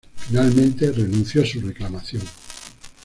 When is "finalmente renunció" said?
0.15-1.43